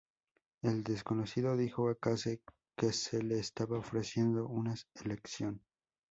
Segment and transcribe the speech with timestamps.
[0.63, 2.41] El desconocido dijo a Case
[2.75, 5.61] que se le estaba ofreciendo una elección.